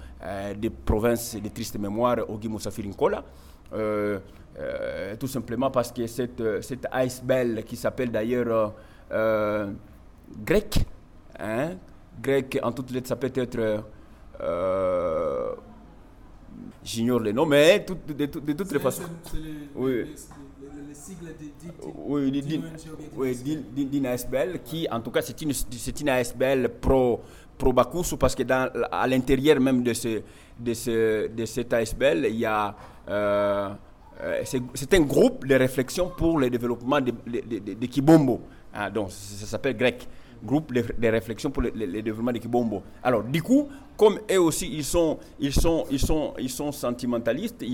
des 0.57 0.71
provinces 0.71 1.37
de 1.37 1.49
triste 1.49 1.79
mémoire, 1.79 2.29
Ogi 2.29 2.49
Moussafir 2.49 2.85
Nkola. 2.87 3.25
Euh, 3.75 4.19
tout 5.21 5.29
simplement 5.29 5.71
parce 5.71 5.93
que 5.93 6.07
cette, 6.07 6.43
cette 6.63 6.87
Ice 7.05 7.23
Bell, 7.23 7.65
qui 7.65 7.77
s'appelle 7.77 8.11
d'ailleurs 8.11 8.75
grec, 10.45 10.79
hein, 11.39 11.77
grec 12.21 12.59
en 12.63 12.73
toutes 12.73 12.91
lettres, 12.91 13.09
ça 13.09 13.17
peut 13.17 13.33
être 13.35 13.83
euh, 14.41 15.53
j'ignore 16.85 17.21
les 17.21 17.33
noms, 17.33 17.47
mais 17.47 17.85
tout- 17.85 17.97
de, 18.07 18.13
de- 18.27 18.41
de 18.41 18.53
toutes 18.53 18.73
les 18.73 18.79
façons. 18.79 19.03
Les, 19.35 19.41
Oui. 19.75 19.93
les, 19.93 19.99
les- 20.05 20.89
les 20.89 20.95
sigles 20.95 21.27
de 21.27 21.45
DIT. 21.45 21.73
Oui, 22.07 22.31
ASBL 24.07 24.61
qui, 24.65 24.87
en 24.91 25.01
tout 25.01 25.11
cas, 25.11 25.23
c'est 25.23 25.41
une, 25.43 25.53
c'est 25.53 26.01
une 26.01 26.09
ASBL 26.09 26.69
pro, 26.81 27.21
pro 27.57 27.73
parce 28.17 28.35
que 28.35 28.43
dans, 28.43 28.71
à 28.91 29.07
l'intérieur 29.07 29.61
même 29.61 29.83
de, 29.83 29.93
ce, 29.93 30.21
de, 30.59 30.75
ce, 30.75 31.29
de 31.29 31.45
cette 31.45 31.73
ASBL, 31.73 32.27
il 32.31 32.37
y 32.37 32.45
a. 32.47 32.75
euh, 33.09 33.69
euh, 34.21 34.43
c'est 34.75 34.95
un 34.95 35.01
groupe 35.01 35.47
de 35.47 35.55
réflexion 35.55 36.11
pour 36.17 36.39
le 36.41 36.51
développement 36.51 37.01
de, 37.01 37.13
de, 37.27 37.59
de- 37.61 37.75
de 37.75 37.87
Kibombo. 37.87 38.41
Ah, 38.75 38.91
donc, 38.91 39.11
ça, 39.13 39.37
ça 39.41 39.47
s'appelle 39.47 39.77
grec. 39.77 40.09
Groupe 40.45 40.73
de, 40.73 41.09
réflexion 41.09 41.51
pour 41.51 41.63
le, 41.63 41.71
développement 41.71 42.33
de 42.33 42.39
Kibombo. 42.39 42.83
Alors, 43.03 43.23
du 43.25 43.43
coup, 43.43 43.69
comme 43.97 44.21
eux 44.31 44.41
aussi, 44.41 44.69
ils 44.73 44.85
sont, 44.85 45.19
ils 45.41 45.53
sont, 45.53 45.85
ils 45.91 45.99
sont, 45.99 46.35
ils 46.39 46.51
sont 46.51 46.71
sentimentalistes, 46.73 47.65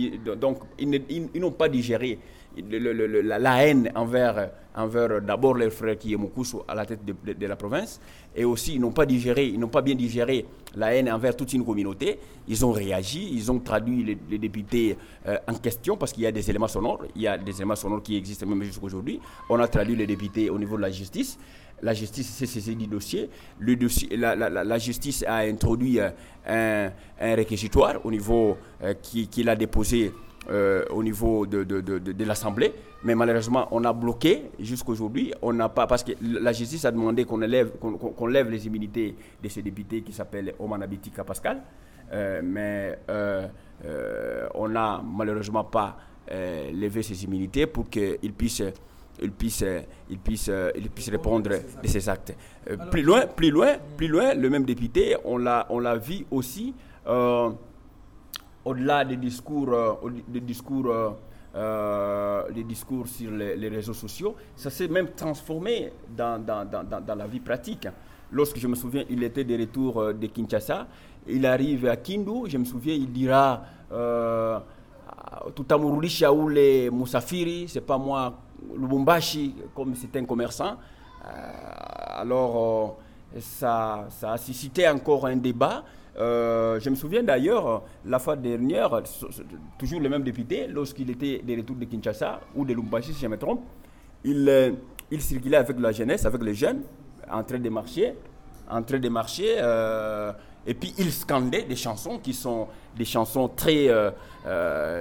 donc 0.41 0.59
ils 0.79 1.31
n'ont 1.41 1.51
pas 1.53 1.69
digéré 1.69 2.19
la, 2.63 3.67
haine 3.67 3.91
envers, 3.95 4.51
envers 4.75 5.21
d'abord 5.21 5.55
leur 5.55 5.73
frère 5.73 5.99
qui 5.99 6.15
est 6.15 6.19
à 6.69 6.75
la 6.75 6.87
tête 6.87 7.01
de, 7.05 7.47
la 7.47 7.57
province, 7.57 8.01
et 8.35 8.45
aussi 8.45 8.75
ils 8.75 8.81
n'ont 8.81 8.93
pas 8.93 9.07
digéré, 9.07 9.47
ils 9.47 9.59
n'ont 9.59 9.69
pas 9.69 9.83
bien 9.83 9.95
digéré 9.95 10.47
la 10.77 10.95
haine 10.95 11.11
envers 11.11 11.37
toute 11.37 11.53
une 11.53 11.65
communauté. 11.65 12.19
Ils 12.49 12.65
ont 12.65 12.73
réagi, 12.73 13.31
ils 13.33 13.51
ont 13.51 13.59
traduit 13.59 14.19
les, 14.29 14.39
députés 14.39 14.97
euh, 15.27 15.37
en 15.49 15.55
question 15.55 15.97
parce 15.97 16.13
qu'il 16.13 16.23
y 16.25 16.27
a 16.27 16.33
des 16.33 16.49
éléments 16.49 16.69
sonores, 16.69 17.05
il 17.15 17.23
y 17.23 17.29
a 17.29 17.39
des 17.39 17.57
éléments 17.57 17.77
sonores 17.77 18.03
qui 18.03 18.17
existent 18.17 18.47
même 18.47 18.63
jusqu'à 18.63 18.85
aujourd'hui. 18.85 19.21
On 19.49 19.59
a 19.61 19.69
traduit 19.69 19.97
les 19.97 20.07
députés 20.07 20.51
au 20.51 20.59
niveau 20.59 20.77
de 20.77 20.83
la 20.83 20.91
justice. 20.91 21.39
La 21.85 21.93
justice 21.93 22.31
s'est 22.31 22.47
saisie 22.47 22.75
du 22.75 22.87
dossier. 22.87 23.29
Le 23.59 23.77
dossier 23.77 24.17
la, 24.17 24.79
justice 24.79 25.23
a 25.29 25.41
introduit 25.41 26.01
euh, 26.01 26.09
un, 27.21 27.35
réquisitoire 27.35 28.01
au 28.07 28.11
niveau 28.11 28.57
euh, 28.83 28.95
qui- 29.03 29.29
qu'il 29.29 29.51
a 29.51 29.55
déposé 29.55 30.11
euh, 30.49 30.83
au 30.89 31.03
niveau 31.03 31.45
de, 31.45 32.25
l'Assemblée. 32.25 32.73
Mais 33.05 33.15
malheureusement, 33.15 33.69
on 33.71 33.85
a 33.85 33.93
bloqué 33.93 34.45
jusqu'aujourd'hui. 34.59 35.35
On 35.43 35.53
n'a 35.53 35.69
pas 35.69 35.87
parce 35.87 36.03
que 36.03 36.13
la 36.23 36.55
justice 36.55 36.87
a 36.87 36.91
demandé 36.91 37.27
qu'on 37.27 37.43
élève, 37.43 37.73
qu'on, 37.79 38.27
lève 38.29 38.49
les 38.49 38.67
immunités 38.67 39.15
de 39.43 39.49
ce 39.51 39.61
député 39.61 40.01
qui 40.01 40.13
s'appelle 40.15 40.55
Oman 40.59 40.83
Abitika 40.83 41.23
Pascal. 41.23 41.63
Mais 42.43 42.99
on 44.55 44.69
n'a 44.71 45.03
malheureusement 45.05 45.65
pas 45.65 45.99
levé 46.31 47.03
ces 47.03 47.25
immunités 47.25 47.67
pour 47.67 47.91
qu'il 47.91 48.33
puisse 48.33 48.63
il 49.23 49.31
puisse, 49.33 49.63
euh, 49.63 49.81
il 50.11 50.19
puisse, 50.19 50.49
euh, 50.49 50.71
il 50.77 50.91
puisse 50.91 51.09
répondre 51.11 51.51
de 51.83 51.89
ses 51.89 52.09
actes. 52.09 52.35
Euh, 52.71 52.77
plus 52.91 53.03
loin, 53.03 53.27
plus 53.27 53.51
loin, 53.51 53.75
plus 53.97 54.09
loin, 54.09 54.35
le 54.35 54.51
même 54.51 54.65
député, 54.65 55.17
on 55.25 55.39
l'a, 55.39 55.67
on 55.71 55.79
l'a 55.79 55.97
vu 55.97 56.27
aussi, 56.31 56.75
euh, 57.07 57.51
au-delà 58.65 59.05
des 59.05 59.17
discours, 59.17 59.73
euh, 59.73 59.95
des 60.29 60.41
discours, 60.41 61.17
des 62.53 62.65
discours 62.65 63.07
sur 63.07 63.31
les, 63.31 63.55
les 63.57 63.69
réseaux 63.69 63.93
sociaux, 63.95 64.35
ça 64.57 64.71
s'est 64.71 64.89
même 64.89 65.11
transformé 65.15 65.93
dans, 66.17 66.43
dans, 66.45 66.65
dans, 66.65 66.83
dans- 67.01 67.15
la 67.15 67.27
vie 67.29 67.39
pratique. 67.41 67.87
Lorsque 68.33 68.59
je 68.59 68.67
me 68.67 68.75
souviens, 68.75 69.05
il 69.09 69.23
était 69.23 69.45
de 69.45 69.57
retour 69.57 70.13
de 70.15 70.27
Kinshasa, 70.27 70.89
il 71.29 71.47
arrive 71.47 71.87
à 71.87 71.97
Kindu, 71.97 72.49
je 72.49 72.59
me 72.59 72.65
souviens, 72.65 72.95
il 72.95 73.13
dira 73.13 73.63
euh, 73.93 74.59
Tutamurulisha 75.55 76.33
ou 76.33 76.49
les 76.49 76.91
Moussafiri, 76.91 77.67
c'est 77.69 77.81
pas 77.81 77.99
moi, 77.99 78.35
Lubumbashi, 78.77 79.55
comme 79.75 79.95
c'est 79.95 80.15
un 80.17 80.25
commerçant. 80.25 80.77
Euh, 81.25 82.21
alors, 82.21 82.99
euh, 83.35 83.41
ça, 83.41 84.07
ça 84.11 84.33
a 84.33 84.39
suscité 84.39 84.89
encore 84.89 85.27
un 85.27 85.37
débat. 85.37 85.85
Euh, 86.17 86.79
je 86.79 86.91
me 86.91 86.95
souviens 86.95 87.23
d'ailleurs, 87.23 87.83
la 88.05 88.19
fois 88.19 88.37
dernière, 88.37 89.03
toujours 89.79 90.01
le 90.01 90.09
même 90.09 90.23
député, 90.23 90.67
lorsqu'il 90.69 91.11
était 91.11 91.43
de 91.45 91.57
retour 91.57 91.77
de 91.77 91.85
Kinshasa 91.87 92.41
ou 92.55 92.65
de 92.65 92.73
Lubumbashi, 92.73 93.13
si 93.13 93.23
je 93.23 93.27
me 93.27 93.37
trompe, 93.37 93.63
il, 94.23 94.77
il 95.11 95.21
circulait 95.21 95.57
avec 95.57 95.79
la 95.81 95.91
jeunesse, 95.93 96.25
avec 96.25 96.43
les 96.43 96.55
jeunes, 96.55 96.83
en 97.31 97.43
train 97.43 97.59
de 97.59 97.69
marcher, 97.69 98.15
en 98.71 98.83
train 98.83 98.99
de 98.99 99.09
marcher, 99.09 99.57
et 100.67 100.75
puis 100.75 100.95
il 100.99 101.13
scandait 101.13 101.65
des 101.65 101.77
chansons 101.77 102.19
qui 102.19 102.33
sont 102.33 102.69
des 102.97 103.05
chansons 103.05 103.49
très 103.49 103.89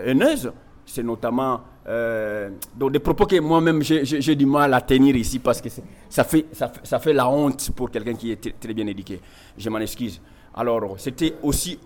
haineuses. 0.05 0.51
C'est 0.85 1.03
notamment 1.03 1.61
euh, 1.87 2.49
donc 2.75 2.91
des 2.93 2.99
propos 2.99 3.25
que 3.25 3.39
moi-même 3.39 3.81
j'ai- 3.81 4.35
du 4.35 4.45
mal 4.45 4.73
à 4.73 4.81
tenir 4.81 5.15
ici 5.15 5.39
parce 5.39 5.61
que 5.61 5.69
ça 6.09 6.23
fait, 6.23 6.45
ça, 6.53 6.69
fait, 6.69 6.85
ça 6.85 6.99
fait 6.99 7.13
la 7.13 7.27
honte 7.29 7.71
pour 7.75 7.91
quelqu'un 7.91 8.13
qui 8.15 8.31
est 8.31 8.59
très, 8.59 8.73
bien 8.73 8.87
éduqué. 8.87 9.19
Je 9.57 9.69
m'en 9.69 9.79
excuse. 9.79 10.21
Alors, 10.55 10.99
c'était 10.99 11.35
aussi, 11.43 11.79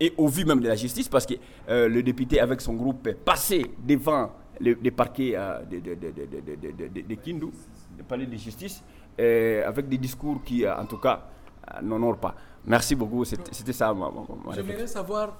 et 0.00 0.12
au 0.16 0.28
vu 0.28 0.44
même 0.44 0.60
de 0.60 0.68
la 0.68 0.74
justice, 0.76 1.08
parce 1.08 1.24
que 1.26 1.34
euh, 1.68 1.88
le 1.88 2.02
député 2.02 2.40
avec 2.40 2.60
son 2.60 2.74
groupe 2.74 3.06
est 3.06 3.14
passé 3.14 3.64
devant 3.86 4.30
le, 4.60 4.76
les 4.82 4.90
parquets 4.90 5.32
euh, 5.36 5.60
de, 5.64 5.78
de, 5.78 5.94
de, 5.94 6.10
de, 6.10 6.56
de, 6.56 6.72
de, 6.72 6.88
de- 6.88 7.06
de 7.08 7.14
Kindu, 7.14 7.46
le 7.96 8.04
palais 8.04 8.26
de 8.26 8.36
justice, 8.36 8.82
euh, 9.20 9.66
avec 9.66 9.88
des 9.88 9.98
discours 9.98 10.42
qui, 10.44 10.68
en 10.68 10.84
tout 10.86 10.98
cas, 10.98 11.22
n'honorent 11.82 12.18
pas. 12.18 12.34
Merci 12.66 12.94
beaucoup, 12.94 13.24
c'était 13.24 13.72
ça 13.72 13.94
ma, 13.94 14.10
ma-. 14.10 14.52
J'aimerais 14.54 14.86
savoir, 14.86 15.36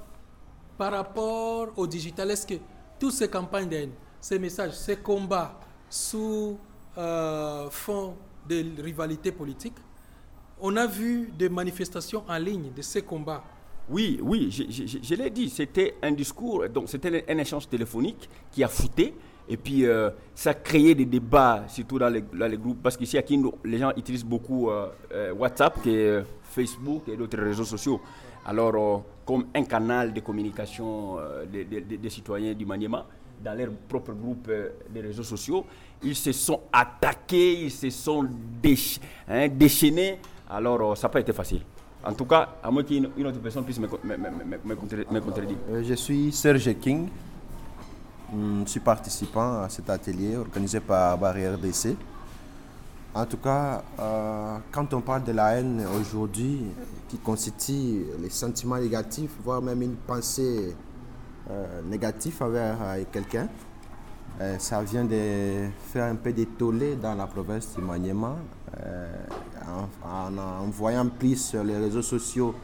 par 0.79 0.93
rapport 0.93 1.69
au 1.77 1.87
digital, 1.87 2.31
est-ce 2.31 2.47
que 2.47 2.55
toutes 2.99 3.13
ces 3.13 3.29
campagnes 3.29 3.91
ces 4.21 4.39
messages, 4.39 4.73
ces 4.73 4.97
combats 4.97 5.59
sous 5.89 6.59
euh, 6.97 7.71
fond 7.71 8.17
de 8.49 8.83
rivalité 8.83 9.33
politique, 9.33 9.75
on 10.61 10.77
a 10.77 10.87
vu 10.87 11.31
des 11.39 11.49
manifestations 11.49 12.25
en 12.29 12.39
ligne 12.39 12.73
de 12.75 12.83
ces 12.83 13.03
combats. 13.03 13.45
Oui, 13.91 14.19
oui, 14.23 14.51
je, 14.51 15.15
l'ai 15.15 15.31
dit, 15.31 15.49
c'était 15.49 15.95
un 16.03 16.13
discours, 16.13 16.69
donc 16.69 16.89
c'était 16.89 17.25
un 17.27 17.39
échange 17.39 17.69
téléphonique 17.69 18.29
qui 18.51 18.63
a 18.63 18.69
fouté, 18.69 19.15
et 19.49 19.57
puis 19.57 19.87
euh, 19.87 20.11
ça 20.35 20.53
créé 20.53 20.95
des 20.95 21.07
débats, 21.07 21.65
surtout 21.69 21.99
dans 21.99 22.11
les, 22.11 22.23
groupes, 22.59 22.83
parce 22.83 22.99
qu'ici 22.99 23.17
à 23.17 23.23
Kindu, 23.23 23.49
les 23.65 23.79
gens 23.79 23.93
utilisent 23.97 24.27
beaucoup 24.27 24.69
euh, 24.69 24.89
euh, 25.13 25.33
WhatsApp, 25.33 25.79
Facebook 26.43 27.09
et 27.09 27.17
d'autres 27.17 27.39
réseaux 27.39 27.65
sociaux. 27.65 28.01
Alors, 28.45 29.05
comme 29.29 29.45
un 29.55 29.65
canal 29.65 30.15
de 30.15 30.21
communication 30.21 31.19
euh, 31.19 31.45
des, 31.45 32.09
citoyens 32.09 32.55
du 32.55 32.65
Maniema, 32.65 33.05
dans 33.45 33.53
leur 33.53 33.69
propre 33.87 34.13
groupe 34.15 34.47
euh, 34.49 34.71
de 34.89 35.03
réseaux 35.03 35.23
sociaux, 35.23 35.67
ils 36.03 36.17
se 36.17 36.33
sont 36.33 36.63
attaqués, 36.73 37.65
ils 37.65 37.71
se 37.71 37.91
sont 37.91 38.27
hein, 39.29 39.49
déchaînés. 39.53 40.19
Alors, 40.49 40.81
euh, 40.81 40.95
ça 40.95 41.09
n'a 41.09 41.13
pas 41.13 41.21
été 41.21 41.35
facile. 41.35 41.61
En 42.03 42.15
tout 42.15 42.25
cas, 42.25 42.55
à 42.63 42.71
moins 42.71 42.83
qu'une 42.85 43.11
une 43.19 43.27
autre 43.27 43.39
personne 43.41 43.65
puisse 43.65 43.79
me, 43.79 43.87
me- 43.87 44.65
me- 44.65 45.21
contredire. 45.21 45.59
Je 45.83 45.95
suis 45.95 46.33
Serge 46.33 46.73
King. 46.81 47.09
Hum, 48.33 48.63
Je 48.65 48.71
suis 48.71 48.81
participant 48.81 49.61
à 49.61 49.69
cet 49.69 49.91
atelier 49.91 50.37
organisé 50.39 50.81
par 50.81 51.19
Barrière 51.19 51.59
DC. 51.59 51.95
En 53.19 53.27
tout 53.27 53.39
cas, 53.39 53.83
euh, 53.99 54.59
quand 54.71 54.95
on 54.95 55.01
parle 55.01 55.25
de 55.25 55.33
la 55.33 55.57
haine 55.59 55.85
aujourd'hui, 56.01 56.61
qui 57.09 57.19
constitue 57.19 58.05
les 58.23 58.31
sentiments 58.31 58.79
négatifs, 58.79 59.33
voire 59.43 59.61
même 59.61 59.83
une 59.83 59.97
pensée 59.97 60.73
euh, 61.51 61.83
négative 61.83 62.37
envers 62.41 62.77
euh, 62.81 63.03
quelqu'un, 63.11 63.49
ça 64.61 64.81
vient 64.85 65.05
de 65.05 65.67
faire 65.93 66.05
un 66.05 66.15
peu 66.15 66.33
de 66.33 66.45
tollé 66.45 66.95
dans 66.95 67.17
la 67.17 67.27
province 67.27 67.75
du 67.75 67.83
Maniema, 67.83 68.37
en, 70.05 70.39
en- 70.39 70.69
voyant 70.71 71.09
plus 71.09 71.35
sur 71.45 71.65
les 71.65 71.77
réseaux 71.77 72.03
sociaux 72.03 72.55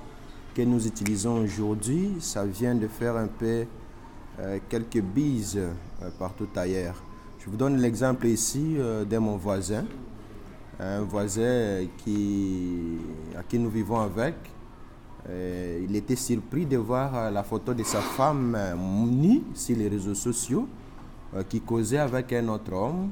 que 0.55 0.63
nous 0.63 0.87
utilisons 0.87 1.43
aujourd'hui, 1.43 2.13
ça 2.21 2.45
vient 2.45 2.77
de 2.77 2.87
faire 2.87 3.17
un 3.17 3.27
peu 3.27 3.65
quelques 4.69 5.01
bises 5.01 5.59
partout 6.17 6.47
ailleurs. 6.55 7.03
Je 7.41 7.51
vous 7.51 7.57
donne 7.57 7.79
l'exemple 7.79 8.27
ici 8.29 8.77
de 8.79 9.19
mon 9.19 9.37
voisin, 9.37 9.85
un 10.81 11.00
voisin 11.02 11.87
qui, 11.99 12.99
à 13.38 13.43
qui 13.43 13.59
nous 13.59 13.71
vivons 13.71 14.00
avec. 14.00 14.35
Euh, 15.28 15.87
il 15.88 15.97
était 15.97 16.16
surpris 16.16 16.66
de 16.66 16.76
voir 16.76 17.14
euh, 17.16 17.31
la 17.31 17.43
photo 17.43 17.73
de 17.73 17.83
sa 17.83 18.00
femme 18.00 18.54
euh, 18.54 18.75
nue 18.75 19.43
sur 19.54 19.76
les 19.76 19.88
réseaux 19.88 20.14
sociaux 20.14 20.69
euh, 21.35 21.43
qui 21.49 21.61
causait 21.62 21.99
avec 21.99 22.33
un 22.35 22.49
autre 22.49 22.73
homme. 22.75 23.11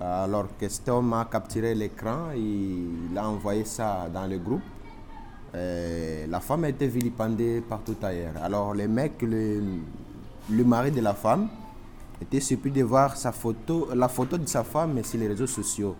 Alors 0.00 0.46
que 0.58 0.66
cet 0.68 0.88
homme 0.88 1.12
a 1.12 1.26
capturé 1.26 1.74
l'écran, 1.74 2.30
il 2.34 3.18
a 3.18 3.28
envoyé 3.28 3.64
ça 3.66 4.08
dans 4.12 4.26
le 4.26 4.38
groupe. 4.38 4.62
Euh, 5.54 6.26
la 6.26 6.40
femme 6.40 6.64
a 6.64 6.68
été 6.70 6.86
vilipendée 6.86 7.60
partout 7.60 7.96
ailleurs. 8.02 8.34
Alors 8.42 8.72
le 8.72 8.88
mec, 8.88 9.20
le, 9.20 9.60
le 10.48 10.64
mari 10.64 10.90
de 10.90 11.00
la 11.02 11.12
femme, 11.12 11.48
était 12.22 12.40
surpris 12.40 12.70
de 12.70 12.82
voir 12.82 13.16
sa 13.16 13.32
photo, 13.32 13.88
la 13.94 14.08
photo 14.08 14.38
de 14.38 14.46
sa 14.46 14.62
femme 14.64 15.02
sur 15.02 15.18
les 15.18 15.28
réseaux 15.28 15.46
sociaux. 15.46 15.96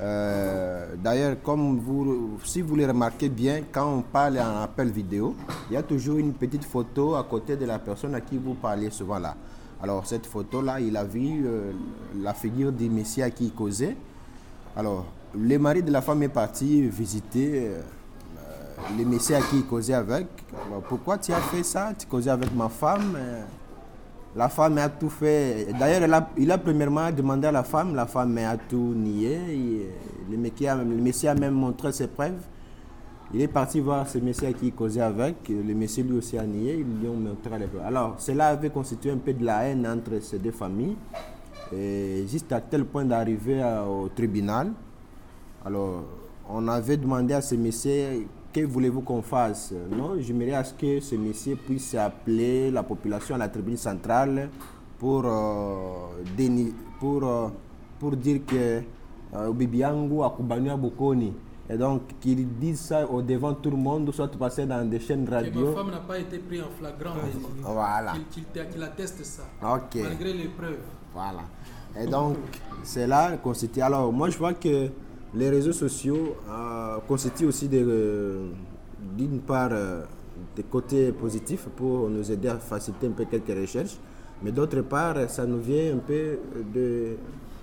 Euh, 0.00 0.94
D'ailleurs, 1.02 1.36
comme 1.42 1.78
vous, 1.78 2.38
si 2.44 2.60
vous 2.62 2.76
le 2.76 2.86
remarquez 2.86 3.28
bien, 3.28 3.62
quand 3.72 3.98
on 3.98 4.02
parle 4.02 4.38
en 4.38 4.62
appel 4.62 4.90
vidéo, 4.90 5.34
il 5.70 5.74
y 5.74 5.76
a 5.76 5.82
toujours 5.82 6.18
une 6.18 6.32
petite 6.32 6.64
photo 6.64 7.14
à 7.14 7.24
côté 7.24 7.56
de 7.56 7.64
la 7.64 7.78
personne 7.78 8.14
à 8.14 8.20
qui 8.20 8.38
vous 8.38 8.54
parlez 8.54 8.90
souvent 8.90 9.18
là. 9.18 9.36
Alors 9.82 10.06
cette 10.06 10.26
photo-là, 10.26 10.80
il 10.80 10.96
a 10.96 11.04
vu 11.04 11.44
euh, 11.46 11.72
la 12.22 12.34
figure 12.34 12.72
du 12.72 12.88
Messie 12.88 13.22
à 13.22 13.30
qui 13.30 13.46
il 13.46 13.52
causait. 13.52 13.96
Alors, 14.76 15.06
le 15.34 15.58
mari 15.58 15.82
de 15.82 15.90
la 15.92 16.00
femme 16.00 16.22
est 16.22 16.28
parti 16.28 16.82
visiter 16.88 17.68
euh, 17.68 17.80
le 18.98 19.04
monsieur 19.04 19.36
à 19.36 19.40
qui 19.40 19.58
il 19.58 19.66
causait 19.66 19.94
avec. 19.94 20.26
pourquoi 20.88 21.18
tu 21.18 21.32
as 21.32 21.40
fait 21.40 21.62
ça? 21.62 21.92
Tu 21.98 22.06
causais 22.06 22.30
avec 22.30 22.54
ma 22.54 22.68
femme. 22.68 23.16
La 24.36 24.50
femme 24.50 24.76
a 24.76 24.90
tout 24.90 25.08
fait. 25.08 25.68
D'ailleurs, 25.80 26.26
il 26.36 26.50
a, 26.52 26.58
premièrement 26.58 27.10
demandé 27.10 27.46
à 27.46 27.52
la 27.52 27.62
femme, 27.62 27.94
la 27.94 28.04
femme 28.04 28.36
a 28.36 28.58
tout 28.58 28.92
nié. 28.94 29.38
le, 30.30 30.36
monsieur 30.36 31.30
a, 31.30 31.34
même 31.34 31.54
montré 31.54 31.90
ses 31.90 32.06
preuves. 32.06 32.42
Il 33.32 33.40
est 33.40 33.48
parti 33.48 33.80
voir 33.80 34.06
ce 34.06 34.18
monsieur 34.18 34.50
qui 34.52 34.72
causait 34.72 35.00
avec. 35.00 35.48
Le 35.48 35.74
monsieur 35.74 36.04
lui 36.04 36.18
aussi 36.18 36.36
a 36.36 36.44
nié. 36.44 36.74
Ils 36.74 37.00
lui 37.00 37.08
ont 37.08 37.16
montré 37.16 37.58
les 37.58 37.66
preuves. 37.66 37.86
Alors, 37.86 38.16
cela 38.18 38.48
avait 38.48 38.68
constitué 38.68 39.10
un 39.10 39.16
peu 39.16 39.32
de 39.32 39.42
la 39.42 39.62
haine 39.64 39.86
entre 39.86 40.20
ces 40.20 40.38
deux 40.38 40.52
familles. 40.52 40.96
Juste 41.72 42.52
à 42.52 42.60
tel 42.60 42.84
point 42.84 43.06
d'arriver 43.06 43.64
au 43.88 44.08
tribunal. 44.10 44.70
Alors, 45.64 46.04
on 46.50 46.68
avait 46.68 46.98
demandé 46.98 47.32
à 47.32 47.40
ce 47.40 47.54
monsieur 47.54 48.26
que 48.56 48.64
voulez-vous 48.64 49.02
qu'on 49.02 49.20
fasse? 49.20 49.74
Non, 49.90 50.16
j'aimerais 50.18 50.52
à 50.54 50.64
ce 50.64 50.72
que 50.72 51.00
ce 51.00 51.14
monsieur 51.14 51.56
puisse 51.56 51.94
appeler 51.94 52.70
la 52.70 52.82
population 52.82 53.34
à 53.34 53.38
la 53.38 53.48
tribune 53.48 53.76
centrale 53.76 54.48
pour, 54.98 55.24
euh, 55.26 56.70
pour, 56.98 57.22
euh, 57.22 57.48
pour 57.98 58.16
dire 58.16 58.40
que 58.46 58.80
euh, 59.34 59.52
Bibiangu 59.52 60.22
a 60.22 60.32
Kubania 60.34 60.74
Bokoni. 60.74 61.34
Et 61.68 61.76
donc, 61.76 62.02
qu'il 62.20 62.48
dise 62.58 62.80
ça 62.80 63.06
au 63.06 63.20
devant 63.20 63.52
tout 63.52 63.70
le 63.70 63.76
monde, 63.76 64.10
soit 64.14 64.30
passer 64.38 64.64
dans 64.64 64.88
des 64.88 65.00
chaînes 65.00 65.28
radio. 65.28 65.52
Que 65.52 65.66
ma 65.66 65.74
femme 65.74 65.90
n'a 65.90 65.98
pas 65.98 66.18
été 66.18 66.38
prise 66.38 66.62
en 66.62 66.70
flagrant. 66.78 67.14
Voilà. 67.62 68.14
Qu'il 68.30 68.82
atteste 68.82 69.22
ça. 69.22 69.42
Ok. 69.62 70.00
Malgré 70.02 70.32
les 70.32 70.48
preuves. 70.48 70.78
Voilà. 71.12 71.42
Et 72.00 72.06
donc, 72.06 72.36
c'est 72.84 73.06
là 73.06 73.36
constitue. 73.36 73.82
Alors, 73.82 74.10
moi, 74.12 74.30
je 74.30 74.38
vois 74.38 74.54
que 74.54 74.90
les 75.36 75.50
réseaux 75.50 75.72
sociaux 75.72 76.36
euh, 76.48 76.96
constituent 77.06 77.46
aussi 77.46 77.68
euh, 77.72 78.48
d'une 79.16 79.40
part 79.40 79.68
euh, 79.72 80.02
des 80.54 80.62
côtés 80.62 81.12
positifs 81.12 81.66
pour 81.76 82.08
nous 82.08 82.30
aider 82.32 82.48
à 82.48 82.56
faciliter 82.56 83.06
un 83.06 83.10
peu 83.10 83.26
quelques 83.26 83.48
recherches, 83.58 83.98
mais 84.42 84.50
d'autre 84.50 84.80
part, 84.80 85.16
ça 85.28 85.44
nous 85.44 85.60
vient 85.60 85.94
un 85.94 85.98
peu 85.98 86.38
de 86.74 87.16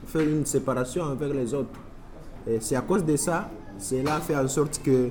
faire 0.06 0.22
une 0.22 0.46
séparation 0.46 1.06
avec 1.06 1.34
les 1.34 1.54
autres. 1.54 1.80
Et 2.46 2.60
c'est 2.60 2.76
à 2.76 2.82
cause 2.82 3.04
de 3.04 3.16
ça, 3.16 3.50
cela 3.80 4.20
fait 4.20 4.36
en 4.36 4.48
sorte 4.48 4.82
que 4.84 5.10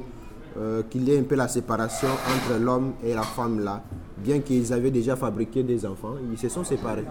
qu'il 0.90 1.08
y 1.08 1.12
ait 1.12 1.18
un 1.18 1.22
peu 1.22 1.34
la 1.34 1.48
séparation 1.48 2.08
entre 2.08 2.60
l'homme 2.60 2.92
et 3.02 3.14
la 3.14 3.22
femme 3.22 3.64
là. 3.64 3.82
Bien 4.18 4.40
qu'ils 4.40 4.70
avaient 4.70 4.90
déjà 4.90 5.16
fabriqué 5.16 5.62
des 5.62 5.86
enfants, 5.86 6.16
ils 6.30 6.38
se 6.38 6.50
sont 6.50 6.62
séparés. 6.62 7.06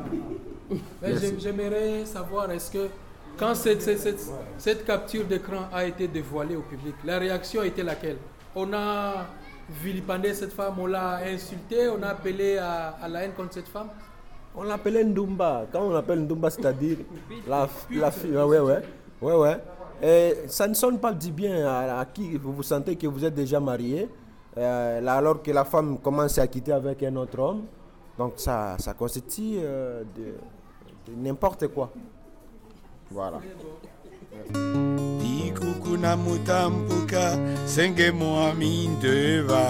J'aimerais 1.40 2.06
savoir, 2.06 2.52
est-ce 2.52 2.70
que 2.70 2.88
quand 3.38 3.56
cette, 3.56 3.82
cette, 4.58 4.86
capture 4.86 5.26
d'écran 5.26 5.68
a 5.72 5.86
été 5.86 6.08
dévoilée 6.08 6.56
au 6.56 6.62
public, 6.62 6.96
la 7.04 7.20
réaction 7.20 7.64
était 7.64 7.84
laquelle? 7.84 8.18
On 8.56 8.72
a 8.74 9.26
vilipendé 9.70 10.34
cette 10.34 10.54
femme, 10.54 10.76
on 10.80 10.88
l'a 10.88 11.18
insultée, 11.26 11.90
on 11.90 12.02
a 12.04 12.10
appelé 12.10 12.58
à, 12.58 13.08
la 13.10 13.24
haine 13.24 13.32
contre 13.34 13.54
cette 13.54 13.68
femme? 13.68 13.88
On 14.56 14.64
l'appelait 14.64 15.04
Ndumba. 15.04 15.66
Quand 15.72 15.82
on 15.84 15.96
appelle 15.96 16.20
Ndumba, 16.22 16.50
c'est-à-dire 16.50 16.98
la, 17.48 17.70
la 17.92 18.12
fille. 18.12 18.32
Ouais, 18.32 18.60
ouais, 18.60 18.82
ouais, 19.22 19.36
ouais. 19.36 19.58
Et 20.04 20.48
ça 20.48 20.68
ne 20.68 20.74
sonne 20.74 21.00
pas 21.00 21.14
du 21.14 21.32
bien 21.32 21.66
à, 21.68 22.06
qui 22.06 22.36
vous 22.38 22.52
vous 22.52 22.64
sentez 22.64 22.96
que 22.96 23.08
vous 23.08 23.24
êtes 23.24 23.36
déjà 23.36 23.60
marié, 23.60 24.10
euh, 24.58 25.08
alors 25.08 25.42
que 25.42 25.52
la 25.52 25.64
femme 25.64 26.00
commence 26.00 26.38
à 26.38 26.48
quitter 26.48 26.74
avec 26.74 27.02
un 27.04 27.16
autre 27.16 27.40
homme. 27.40 27.64
Donc 28.18 28.34
ça, 28.38 28.76
ça 28.80 28.94
constitue 28.94 29.58
euh, 29.60 30.04
de 30.18 31.14
n'importe 31.16 31.68
quoi. 31.68 31.92
Voilà. 33.14 33.42
Ikukuna 35.44 36.16
mutampuka 36.18 37.24
senge 37.68 38.12
moamindeva 38.12 39.64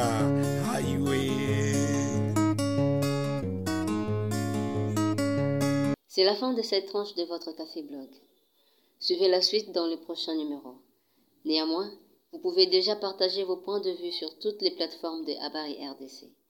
C'est 6.07 6.23
la 6.23 6.35
fin 6.35 6.53
de 6.53 6.61
cette 6.61 6.85
tranche 6.85 7.15
de 7.15 7.23
votre 7.23 7.51
café 7.53 7.81
blog. 7.81 8.09
Suivez 8.99 9.27
la 9.27 9.41
suite 9.41 9.71
dans 9.71 9.87
le 9.87 9.97
prochain 9.97 10.35
numéro. 10.35 10.75
Néanmoins, 11.45 11.89
vous 12.31 12.39
pouvez 12.39 12.67
déjà 12.67 12.95
partager 12.95 13.43
vos 13.43 13.57
points 13.57 13.79
de 13.79 13.89
vue 13.89 14.11
sur 14.11 14.37
toutes 14.37 14.61
les 14.61 14.71
plateformes 14.71 15.25
de 15.25 15.33
Abari 15.41 15.77
RDC. 15.87 16.40